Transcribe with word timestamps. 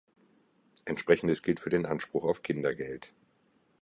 Entsprechendes 0.85 1.43
gilt 1.43 1.59
für 1.59 1.69
den 1.69 1.85
Anspruch 1.85 2.23
auf 2.25 2.41
Kindergeld. 2.41 3.13